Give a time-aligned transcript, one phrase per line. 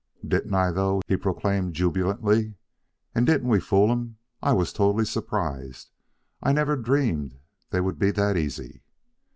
[0.27, 2.55] "Didn't I, though!" he proclaimed jubilantly.
[3.13, 4.15] "And didn't we fool'em!
[4.41, 5.91] I was totally surprised.
[6.41, 7.37] I never dreamed
[7.69, 8.81] they would be that easy.